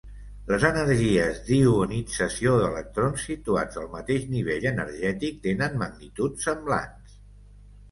[0.51, 7.25] Les energies de ionització d'electrons situats al mateix nivell energètic tenen magnituds semblants.